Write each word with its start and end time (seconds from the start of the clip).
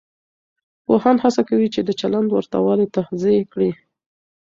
پوهان 0.85 1.17
هڅه 1.23 1.41
کوي 1.49 1.67
چې 1.75 1.81
د 1.83 1.89
چلند 1.99 2.27
ورته 2.31 2.57
والی 2.65 2.87
توضیح 2.95 3.39
کړي. 3.53 3.71